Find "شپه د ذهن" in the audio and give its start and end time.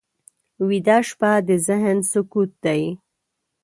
1.07-1.97